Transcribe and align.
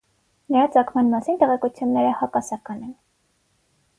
Նրա 0.53 0.63
ծագման 0.75 1.11
մասին 1.15 1.37
տեղեկությունները 1.43 2.15
հակասական 2.21 2.83
են։ 2.89 2.95